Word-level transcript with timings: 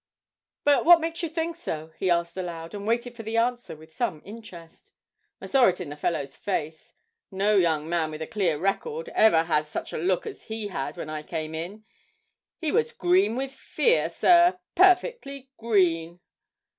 'But 0.63 0.83
what 0.83 0.99
makes 0.99 1.21
you 1.21 1.29
think 1.29 1.55
so?' 1.55 1.91
he 1.99 2.09
asked 2.09 2.35
aloud, 2.35 2.73
and 2.73 2.87
waited 2.87 3.15
for 3.15 3.21
the 3.21 3.37
answer 3.37 3.75
with 3.75 3.93
some 3.93 4.19
interest. 4.25 4.93
'I 5.39 5.45
saw 5.45 5.65
it 5.67 5.79
in 5.79 5.89
the 5.89 5.95
fellow's 5.95 6.35
face; 6.35 6.95
no 7.29 7.55
young 7.55 7.87
man 7.87 8.09
with 8.09 8.23
a 8.23 8.25
clear 8.25 8.57
record 8.57 9.09
ever 9.09 9.43
has 9.43 9.67
such 9.67 9.93
a 9.93 9.99
look 9.99 10.25
as 10.25 10.45
he 10.45 10.69
had 10.69 10.97
when 10.97 11.11
I 11.11 11.21
came 11.21 11.53
in. 11.53 11.85
He 12.57 12.71
was 12.71 12.93
green 12.93 13.35
with 13.35 13.51
fear, 13.51 14.09
sir; 14.09 14.57
perfectly 14.75 15.51
green!' 15.57 16.19